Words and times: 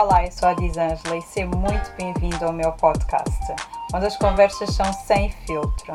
Olá, 0.00 0.24
eu 0.24 0.32
sou 0.32 0.48
a 0.48 0.54
Disângela 0.54 1.14
e 1.14 1.20
seja 1.20 1.46
muito 1.46 1.94
bem-vindo 1.94 2.42
ao 2.42 2.54
meu 2.54 2.72
podcast, 2.72 3.38
onde 3.92 4.06
as 4.06 4.16
conversas 4.16 4.70
são 4.70 4.90
sem 4.94 5.30
filtro. 5.30 5.92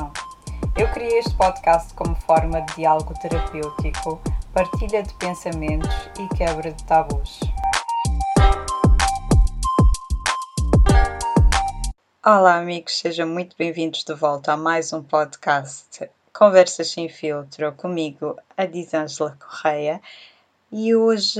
Eu 0.77 0.87
criei 0.93 1.17
este 1.17 1.33
podcast 1.35 1.91
como 1.95 2.13
forma 2.13 2.61
de 2.61 2.75
diálogo 2.75 3.15
terapêutico, 3.19 4.21
partilha 4.53 5.01
de 5.01 5.11
pensamentos 5.15 5.89
e 6.19 6.35
quebra 6.35 6.71
de 6.71 6.83
tabus. 6.83 7.39
Olá, 12.23 12.57
amigos, 12.57 12.99
sejam 12.99 13.27
muito 13.27 13.55
bem-vindos 13.57 14.03
de 14.03 14.13
volta 14.13 14.53
a 14.53 14.57
mais 14.57 14.93
um 14.93 15.01
podcast 15.01 16.07
Conversas 16.31 16.91
Sem 16.91 17.09
Filtro 17.09 17.71
comigo, 17.71 18.37
a 18.55 18.67
Disângela 18.67 19.35
Correia. 19.39 19.99
E 20.77 20.93
hoje 20.93 21.39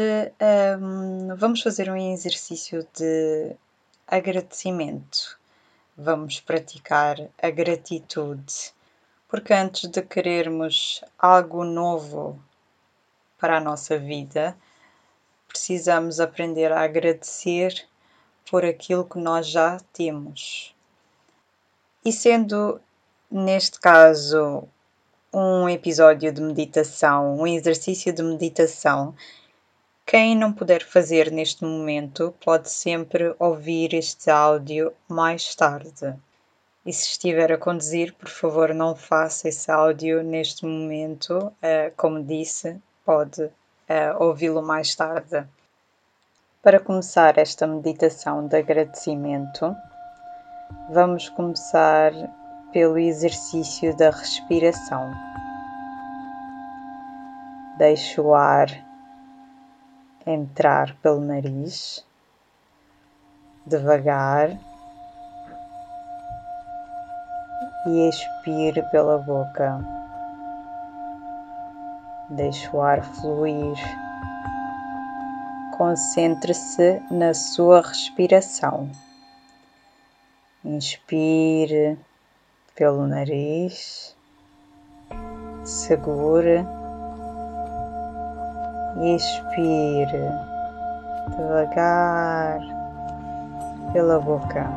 um, 0.79 1.35
vamos 1.35 1.61
fazer 1.61 1.91
um 1.91 2.13
exercício 2.13 2.87
de 2.93 3.53
agradecimento. 4.07 5.37
Vamos 5.97 6.39
praticar 6.39 7.17
a 7.41 7.49
gratitude, 7.49 8.73
porque 9.27 9.53
antes 9.53 9.89
de 9.89 10.01
querermos 10.01 11.03
algo 11.19 11.65
novo 11.65 12.41
para 13.37 13.57
a 13.57 13.59
nossa 13.59 13.97
vida, 13.99 14.57
precisamos 15.49 16.21
aprender 16.21 16.71
a 16.71 16.83
agradecer 16.83 17.85
por 18.49 18.63
aquilo 18.63 19.03
que 19.03 19.19
nós 19.19 19.47
já 19.49 19.81
temos. 19.91 20.73
E 22.05 22.13
sendo 22.13 22.79
neste 23.29 23.81
caso 23.81 24.65
um 25.37 25.67
episódio 25.67 26.31
de 26.31 26.41
meditação, 26.41 27.37
um 27.37 27.45
exercício 27.45 28.13
de 28.13 28.23
meditação. 28.23 29.13
Quem 30.05 30.33
não 30.33 30.53
puder 30.53 30.81
fazer 30.81 31.29
neste 31.29 31.65
momento 31.65 32.33
pode 32.43 32.71
sempre 32.71 33.35
ouvir 33.37 33.93
este 33.93 34.31
áudio 34.31 34.93
mais 35.09 35.53
tarde. 35.53 36.15
E 36.85 36.93
se 36.93 37.07
estiver 37.07 37.51
a 37.51 37.57
conduzir, 37.57 38.13
por 38.13 38.29
favor, 38.29 38.73
não 38.73 38.95
faça 38.95 39.49
esse 39.49 39.69
áudio 39.69 40.23
neste 40.23 40.65
momento. 40.65 41.37
Uh, 41.37 41.91
como 41.97 42.23
disse, 42.23 42.79
pode 43.03 43.43
uh, 43.43 43.51
ouvi-lo 44.19 44.61
mais 44.61 44.95
tarde. 44.95 45.45
Para 46.63 46.79
começar 46.79 47.37
esta 47.37 47.67
meditação 47.67 48.47
de 48.47 48.55
agradecimento, 48.55 49.75
vamos 50.89 51.27
começar 51.27 52.13
pelo 52.75 52.97
exercício 52.97 53.95
da 53.95 54.09
respiração. 54.09 55.09
Deixe 57.77 58.19
o 58.19 58.33
ar 58.33 58.67
entrar 60.27 60.93
pelo 60.97 61.21
nariz, 61.21 62.05
devagar, 63.65 64.49
e 67.85 68.09
expire 68.09 68.81
pela 68.91 69.19
boca. 69.19 69.79
Deixe 72.31 72.69
o 72.75 72.81
ar 72.81 73.05
fluir. 73.05 73.77
Concentre-se 75.77 77.01
na 77.09 77.33
sua 77.33 77.79
respiração. 77.79 78.89
Inspire 80.65 81.97
pelo 82.75 83.07
nariz, 83.07 84.13
segure 85.63 86.65
e 89.01 89.15
expire 89.15 90.29
devagar 91.37 92.59
pela 93.93 94.19
boca. 94.19 94.69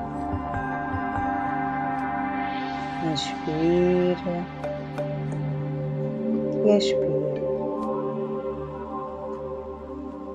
Inspire 3.12 4.44
e 6.65 6.76
expire. 6.76 7.19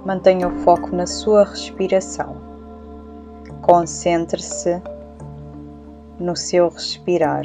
Mantenha 0.06 0.50
o 0.50 0.60
foco 0.64 0.94
na 0.94 1.08
sua 1.08 1.46
respiração. 1.46 2.36
Concentre-se 3.62 4.82
no 6.24 6.38
seu 6.38 6.70
respirar. 6.70 7.44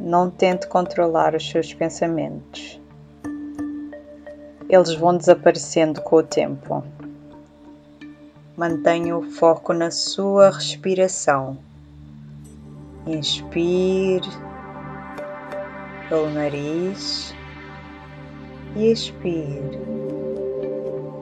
Não 0.00 0.30
tente 0.30 0.68
controlar 0.68 1.34
os 1.34 1.50
seus 1.50 1.74
pensamentos. 1.74 2.80
Eles 4.68 4.94
vão 4.94 5.16
desaparecendo 5.16 6.00
com 6.00 6.16
o 6.16 6.22
tempo. 6.22 6.84
Mantenha 8.56 9.16
o 9.16 9.22
foco 9.22 9.72
na 9.72 9.90
sua 9.90 10.50
respiração. 10.50 11.58
Inspire 13.08 14.30
pelo 16.08 16.30
nariz 16.30 17.34
e 18.76 18.92
expire 18.92 19.80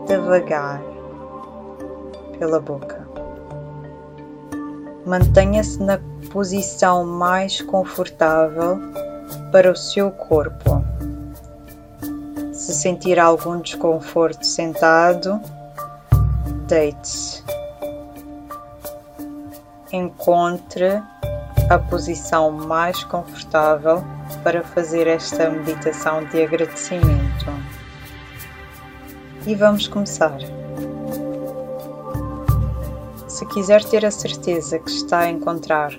devagar 0.06 0.82
pela 2.38 2.60
boca. 2.60 3.05
Mantenha-se 5.06 5.80
na 5.80 6.00
posição 6.32 7.06
mais 7.06 7.62
confortável 7.62 8.80
para 9.52 9.70
o 9.70 9.76
seu 9.76 10.10
corpo. 10.10 10.84
Se 12.52 12.74
sentir 12.74 13.16
algum 13.16 13.60
desconforto 13.60 14.44
sentado, 14.44 15.40
deite-se. 16.66 17.44
Encontre 19.92 21.00
a 21.70 21.78
posição 21.78 22.50
mais 22.50 23.04
confortável 23.04 24.02
para 24.42 24.64
fazer 24.64 25.06
esta 25.06 25.48
meditação 25.50 26.24
de 26.24 26.42
agradecimento. 26.42 27.46
E 29.46 29.54
vamos 29.54 29.86
começar. 29.86 30.65
Se 33.36 33.44
quiser 33.44 33.84
ter 33.84 34.02
a 34.06 34.10
certeza 34.10 34.78
que 34.78 34.90
está 34.90 35.18
a 35.18 35.28
encontrar 35.28 35.92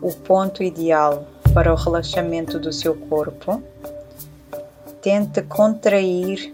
o 0.00 0.10
ponto 0.10 0.62
ideal 0.62 1.28
para 1.52 1.70
o 1.70 1.76
relaxamento 1.76 2.58
do 2.58 2.72
seu 2.72 2.94
corpo, 2.94 3.62
tente 5.02 5.42
contrair 5.42 6.50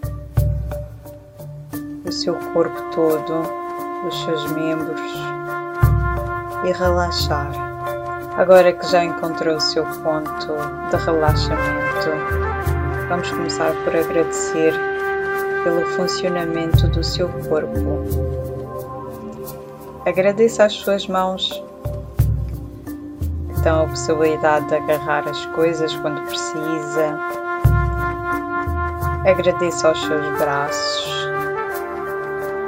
o 2.04 2.10
seu 2.10 2.34
corpo 2.52 2.76
todo, 2.92 3.42
os 4.08 4.24
seus 4.24 4.50
membros 4.50 5.00
e 6.64 6.72
relaxar. 6.72 7.52
Agora 8.36 8.72
que 8.72 8.88
já 8.88 9.04
encontrou 9.04 9.54
o 9.54 9.60
seu 9.60 9.84
ponto 9.84 10.48
de 10.90 10.96
relaxamento, 10.96 12.10
vamos 13.08 13.30
começar 13.30 13.72
por 13.84 13.94
agradecer 13.94 14.74
pelo 15.62 15.86
funcionamento 15.92 16.88
do 16.88 17.04
seu 17.04 17.28
corpo 17.48 18.33
Agradeça 20.06 20.64
às 20.64 20.74
suas 20.74 21.06
mãos 21.06 21.64
que 23.54 23.60
dão 23.62 23.84
a 23.84 23.88
possibilidade 23.88 24.68
de 24.68 24.74
agarrar 24.74 25.26
as 25.26 25.46
coisas 25.46 25.96
quando 25.96 26.20
precisa. 26.26 27.18
Agradeça 29.26 29.88
aos 29.88 29.98
seus 30.04 30.38
braços 30.38 31.26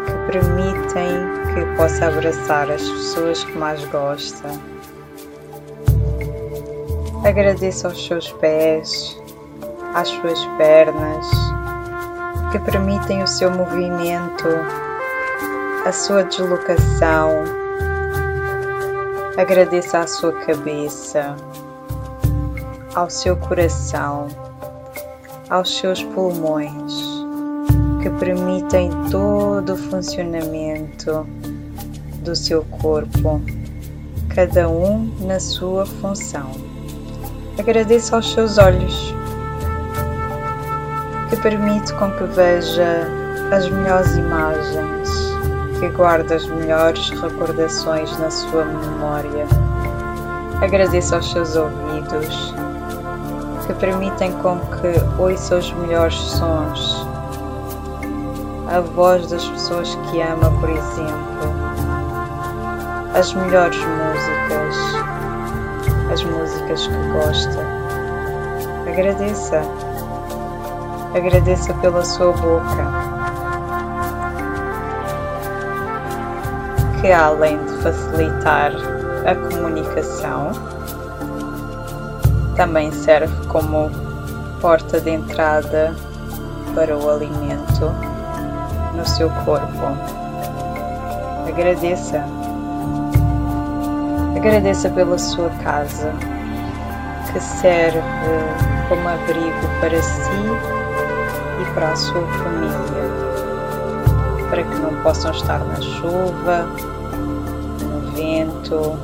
que 0.06 0.32
permitem 0.32 1.26
que 1.52 1.76
possa 1.76 2.06
abraçar 2.06 2.70
as 2.70 2.88
pessoas 2.88 3.44
que 3.44 3.58
mais 3.58 3.84
gosta. 3.84 4.48
Agradeça 7.22 7.88
aos 7.88 8.02
seus 8.06 8.32
pés, 8.32 9.20
às 9.94 10.08
suas 10.08 10.42
pernas, 10.56 11.28
que 12.50 12.58
permitem 12.60 13.22
o 13.22 13.26
seu 13.26 13.50
movimento 13.50 14.48
a 15.86 15.92
sua 15.92 16.24
deslocação. 16.24 17.44
Agradeça 19.36 20.00
à 20.00 20.06
sua 20.08 20.32
cabeça, 20.40 21.36
ao 22.92 23.08
seu 23.08 23.36
coração, 23.36 24.26
aos 25.48 25.78
seus 25.78 26.02
pulmões, 26.02 26.92
que 28.02 28.10
permitem 28.18 28.90
todo 29.12 29.74
o 29.74 29.76
funcionamento 29.76 31.24
do 32.24 32.34
seu 32.34 32.64
corpo, 32.64 33.40
cada 34.34 34.68
um 34.68 35.08
na 35.20 35.38
sua 35.38 35.86
função. 35.86 36.50
Agradeça 37.60 38.16
aos 38.16 38.32
seus 38.32 38.58
olhos, 38.58 39.14
que 41.30 41.36
permite 41.36 41.92
com 41.92 42.10
que 42.10 42.24
veja 42.24 43.06
as 43.52 43.68
melhores 43.70 44.16
imagens 44.16 45.25
que 45.78 45.88
guarda 45.90 46.34
as 46.34 46.46
melhores 46.46 47.10
recordações 47.10 48.16
na 48.18 48.30
sua 48.30 48.64
memória. 48.64 49.46
Agradeça 50.62 51.16
aos 51.16 51.30
seus 51.30 51.54
ouvidos, 51.54 52.54
que 53.66 53.74
permitem 53.74 54.32
com 54.38 54.58
que 54.58 55.20
ouça 55.20 55.56
os 55.56 55.72
melhores 55.72 56.14
sons. 56.14 57.06
a 58.68 58.80
voz 58.80 59.28
das 59.30 59.44
pessoas 59.48 59.94
que 60.10 60.20
ama, 60.20 60.50
por 60.60 60.68
exemplo, 60.68 61.54
as 63.14 63.32
melhores 63.32 63.78
músicas, 63.78 64.76
as 66.12 66.24
músicas 66.24 66.86
que 66.86 67.12
gosta. 67.12 67.64
Agradeça. 68.88 69.62
Agradeça 71.14 71.72
pela 71.74 72.04
sua 72.04 72.32
boca, 72.32 73.15
que 77.00 77.12
além 77.12 77.58
de 77.64 77.72
facilitar 77.82 78.72
a 79.26 79.34
comunicação, 79.34 80.50
também 82.56 82.90
serve 82.90 83.34
como 83.48 83.90
porta 84.60 85.00
de 85.00 85.10
entrada 85.10 85.94
para 86.74 86.96
o 86.96 87.10
alimento 87.10 87.92
no 88.94 89.06
seu 89.06 89.28
corpo. 89.44 89.96
Agradeça. 91.46 92.24
Agradeça 94.36 94.88
pela 94.90 95.18
sua 95.18 95.50
casa, 95.62 96.12
que 97.32 97.40
serve 97.40 98.00
como 98.88 99.08
abrigo 99.08 99.80
para 99.80 100.02
si 100.02 100.30
e 101.60 101.74
para 101.74 101.92
a 101.92 101.96
sua 101.96 102.26
família, 102.28 102.85
para 104.56 104.64
que 104.64 104.74
não 104.76 105.02
possam 105.02 105.32
estar 105.32 105.58
na 105.58 105.78
chuva, 105.82 106.66
no 107.82 108.10
vento, 108.12 108.98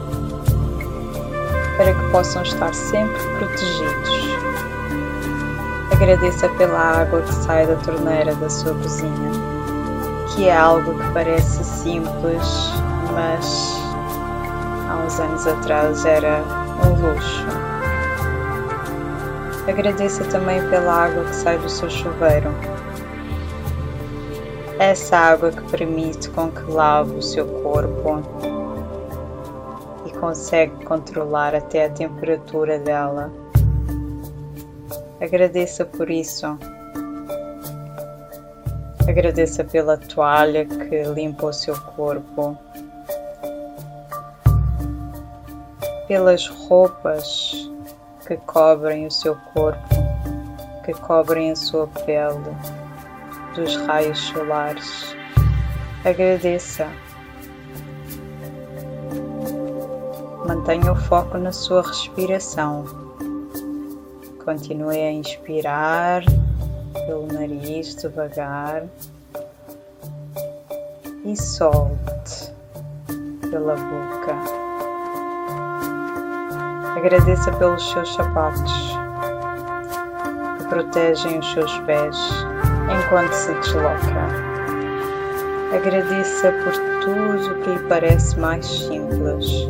para 1.76 1.92
que 1.92 2.10
possam 2.10 2.40
estar 2.42 2.72
sempre 2.72 3.22
protegidos. 3.36 4.10
Agradeça 5.92 6.48
pela 6.56 6.78
água 6.78 7.20
que 7.20 7.34
sai 7.34 7.66
da 7.66 7.76
torneira 7.76 8.34
da 8.36 8.48
sua 8.48 8.72
cozinha, 8.76 9.30
que 10.34 10.48
é 10.48 10.56
algo 10.56 10.94
que 10.94 11.12
parece 11.12 11.62
simples, 11.62 12.72
mas 13.12 13.76
há 14.88 15.04
uns 15.04 15.20
anos 15.20 15.46
atrás 15.46 16.02
era 16.06 16.42
um 16.86 17.12
luxo. 17.12 17.46
Agradeça 19.68 20.24
também 20.24 20.66
pela 20.70 21.04
água 21.04 21.24
que 21.24 21.36
sai 21.36 21.58
do 21.58 21.68
seu 21.68 21.90
chuveiro. 21.90 22.71
Essa 24.82 25.16
água 25.16 25.52
que 25.52 25.62
permite 25.70 26.28
com 26.30 26.50
que 26.50 26.68
lave 26.68 27.12
o 27.12 27.22
seu 27.22 27.46
corpo 27.62 28.20
e 30.04 30.10
consegue 30.18 30.84
controlar 30.84 31.54
até 31.54 31.84
a 31.84 31.88
temperatura 31.88 32.80
dela. 32.80 33.32
Agradeça 35.20 35.84
por 35.84 36.10
isso. 36.10 36.58
Agradeça 39.08 39.62
pela 39.62 39.96
toalha 39.96 40.66
que 40.66 41.02
limpa 41.14 41.46
o 41.46 41.52
seu 41.52 41.80
corpo, 41.80 42.58
pelas 46.08 46.48
roupas 46.48 47.70
que 48.26 48.36
cobrem 48.36 49.06
o 49.06 49.12
seu 49.12 49.36
corpo, 49.54 49.94
que 50.84 50.92
cobrem 50.92 51.52
a 51.52 51.56
sua 51.56 51.86
pele 51.86 52.81
dos 53.54 53.76
raios 53.86 54.18
solares. 54.18 55.16
Agradeça. 56.04 56.88
Mantenha 60.46 60.92
o 60.92 60.96
foco 60.96 61.38
na 61.38 61.52
sua 61.52 61.82
respiração. 61.82 62.84
Continue 64.44 64.98
a 64.98 65.12
inspirar 65.12 66.22
pelo 67.06 67.26
nariz 67.26 67.94
devagar 67.94 68.84
e 71.24 71.36
solte 71.36 72.52
pela 73.50 73.76
boca. 73.76 74.62
Agradeça 76.96 77.52
pelos 77.52 77.90
seus 77.90 78.14
sapatos 78.14 78.72
que 80.58 80.64
protegem 80.68 81.38
os 81.38 81.52
seus 81.52 81.78
pés 81.80 82.16
enquanto 82.90 83.32
se 83.32 83.52
desloca. 83.54 84.52
Agradeça 85.74 86.52
por 86.64 86.72
tudo 87.00 87.60
que 87.62 87.70
lhe 87.70 87.88
parece 87.88 88.38
mais 88.38 88.66
simples. 88.66 89.68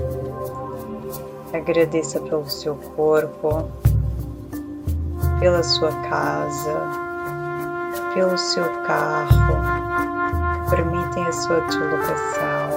Agradeça 1.53 2.21
pelo 2.21 2.49
seu 2.49 2.75
corpo 2.97 3.71
pela 5.43 5.61
sua 5.65 5.91
casa, 6.09 6.89
pelo 8.15 8.39
seu 8.39 8.63
carro, 8.85 9.61
que 10.65 10.71
permitem 10.71 11.27
a 11.27 11.33
sua 11.33 11.61
deslocação. 11.63 12.71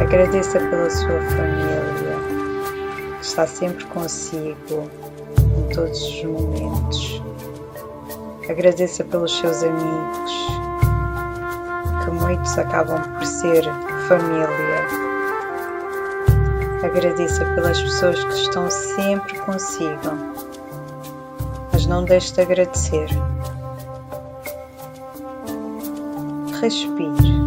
Agradeça 0.00 0.58
pela 0.58 0.90
sua 0.90 1.20
família, 1.30 2.18
que 3.20 3.24
está 3.24 3.46
sempre 3.46 3.84
consigo 3.84 4.56
em 5.56 5.72
todos 5.72 6.02
os 6.02 6.24
momentos. 6.24 7.22
Agradeça 8.48 9.04
pelos 9.04 9.36
seus 9.38 9.62
amigos, 9.62 10.32
que 12.04 12.10
muitos 12.10 12.58
acabam 12.58 13.00
por 13.14 13.26
ser 13.26 13.64
família. 14.08 14.48
Agradeça 16.82 17.44
pelas 17.54 17.80
pessoas 17.80 18.22
que 18.24 18.34
estão 18.34 18.70
sempre 18.70 19.38
consigo 19.40 20.38
não 21.88 22.04
deixe 22.04 22.34
de 22.34 22.42
agradecer. 22.42 23.08
Respire. 26.60 27.37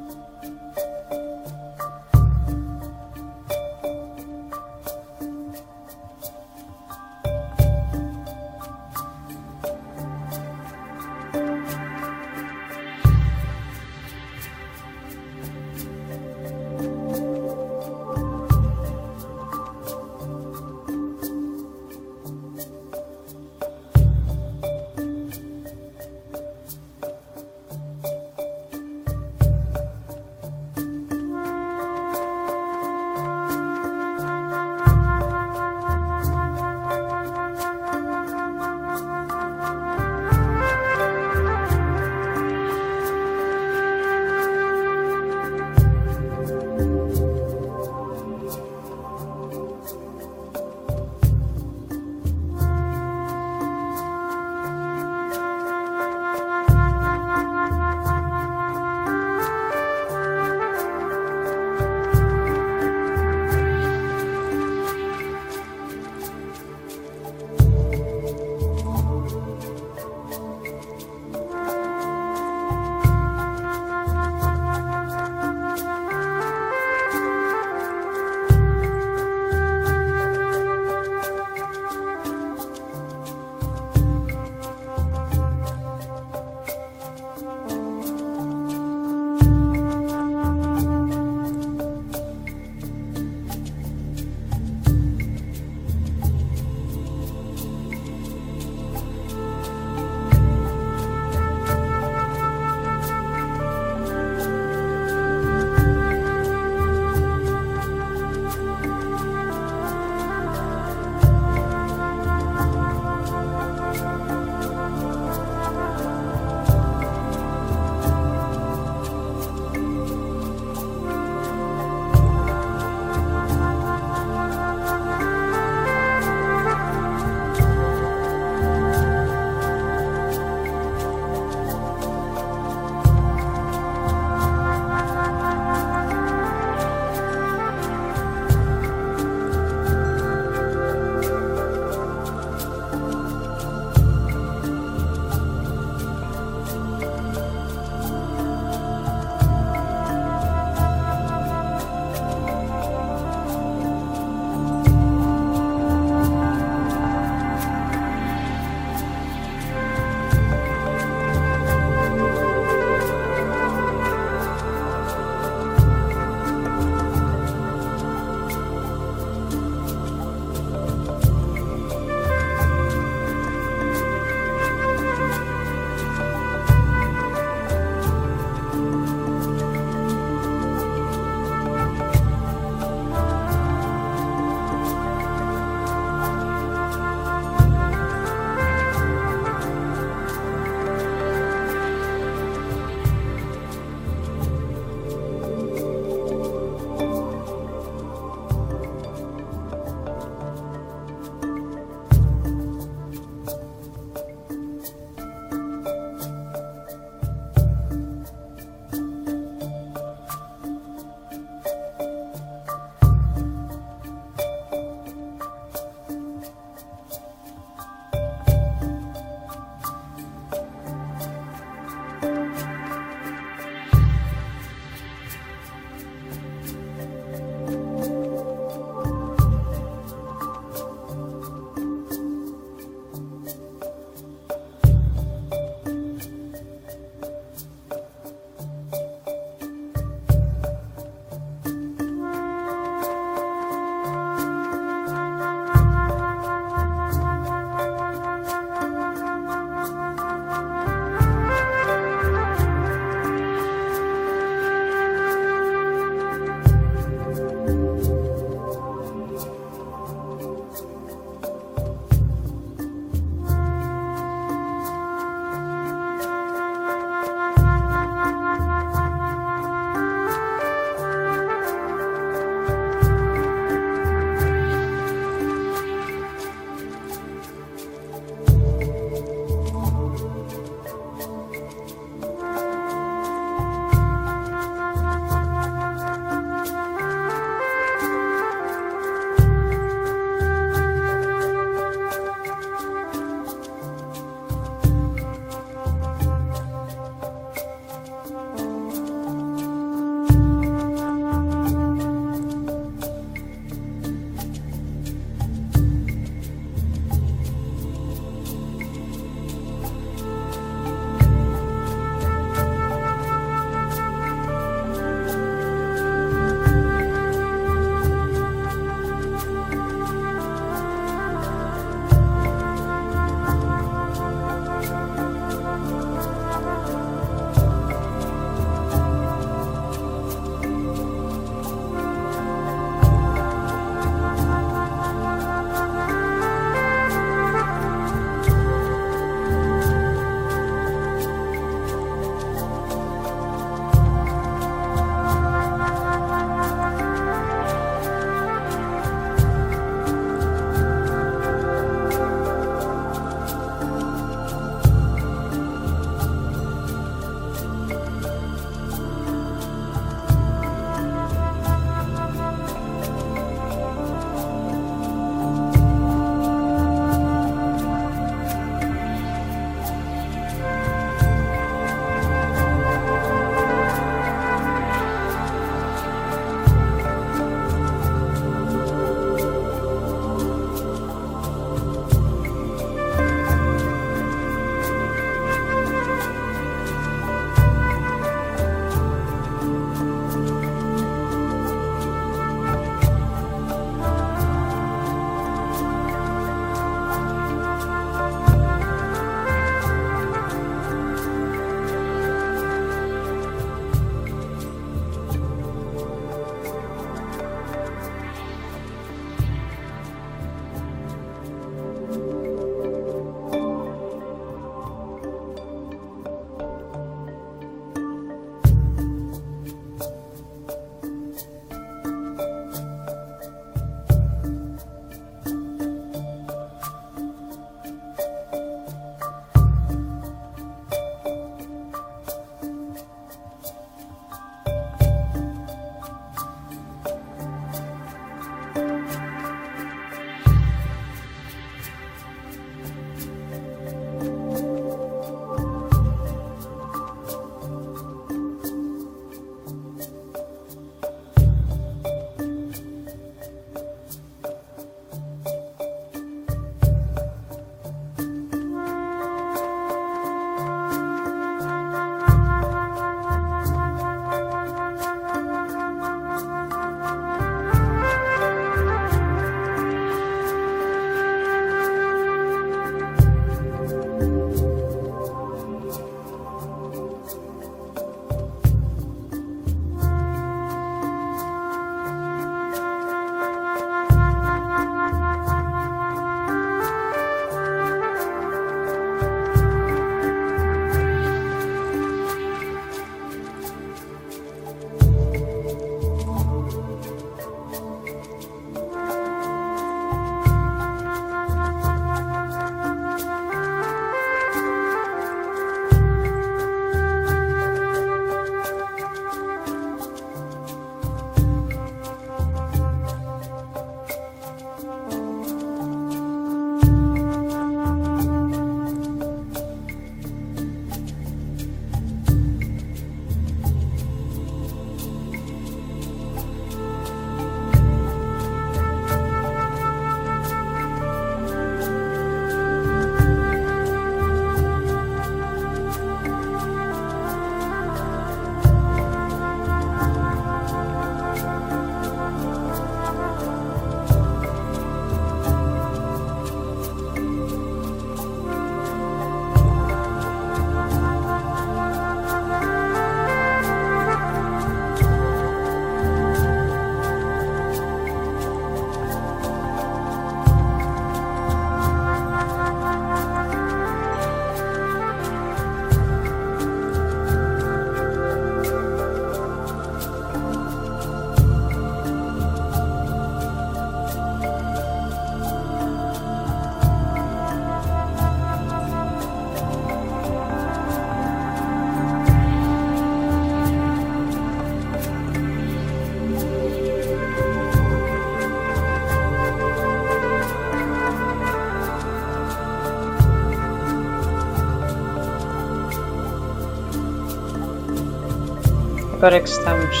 Agora 599.20 599.38
que 599.38 599.50
estamos 599.50 600.00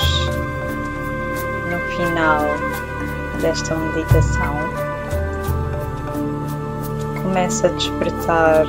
no 1.68 1.78
final 1.94 2.40
desta 3.42 3.74
meditação, 3.74 4.54
começa 7.22 7.66
a 7.66 7.70
despertar 7.72 8.64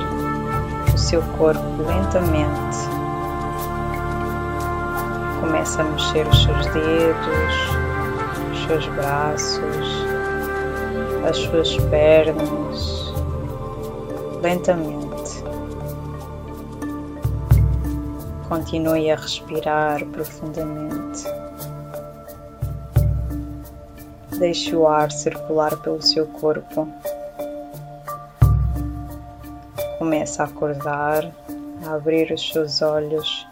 o 0.92 0.98
seu 0.98 1.22
corpo 1.38 1.64
lentamente. 1.78 2.76
Começa 5.40 5.80
a 5.80 5.84
mexer 5.86 6.28
os 6.28 6.42
seus 6.42 6.66
dedos, 6.66 7.54
os 8.52 8.66
seus 8.66 8.86
braços, 8.88 10.04
as 11.26 11.36
suas 11.38 11.78
pernas, 11.88 13.14
lentamente. 14.42 15.01
Continue 18.52 19.10
a 19.10 19.16
respirar 19.16 20.04
profundamente. 20.08 21.24
Deixe 24.38 24.76
o 24.76 24.86
ar 24.86 25.10
circular 25.10 25.74
pelo 25.78 26.02
seu 26.02 26.26
corpo. 26.26 26.86
Comece 29.98 30.42
a 30.42 30.44
acordar, 30.44 31.32
a 31.86 31.94
abrir 31.94 32.30
os 32.30 32.52
seus 32.52 32.82
olhos. 32.82 33.48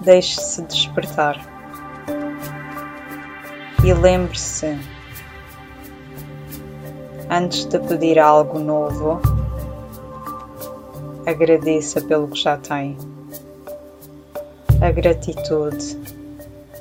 Deixe-se 0.00 0.62
despertar. 0.62 1.38
E 3.84 3.92
lembre-se, 3.92 4.76
antes 7.30 7.64
de 7.64 7.78
pedir 7.78 8.18
algo 8.18 8.58
novo, 8.58 9.37
agradeça 11.28 12.00
pelo 12.00 12.26
que 12.28 12.40
já 12.40 12.56
tem. 12.56 12.96
A 14.80 14.90
gratitude 14.90 15.98